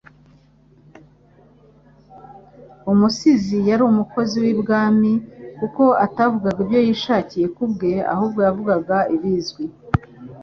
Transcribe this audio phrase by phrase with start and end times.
[2.91, 5.11] Umusizi yari umukozi w'i Bwami
[5.59, 9.63] kuko atavugaga ibyo yishakiye ku bwe ,ahubwo yavugaga ibizwi